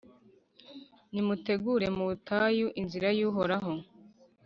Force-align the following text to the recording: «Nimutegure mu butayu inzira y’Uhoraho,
«Nimutegure 1.11 1.87
mu 1.95 2.03
butayu 2.09 2.67
inzira 2.81 3.07
y’Uhoraho, 3.17 3.73